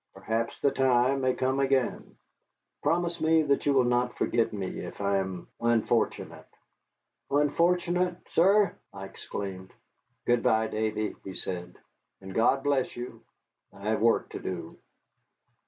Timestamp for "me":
3.21-3.43, 4.51-4.79